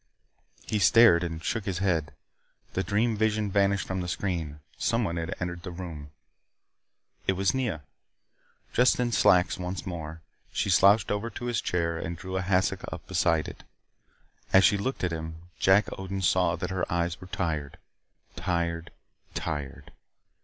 [0.65, 2.11] He stared and shook his head.
[2.73, 4.59] The dream vision vanished from the screen.
[4.75, 6.09] Someone had entered the room.
[7.27, 7.83] It was Nea.
[8.73, 12.83] Dressed in slacks once more, she slouched over to his chair and drew a hassock
[12.91, 13.63] up beside it.
[14.51, 17.77] As she looked at him, Jack Odin saw that her eyes were tired
[18.35, 18.89] tired
[19.35, 19.93] tired.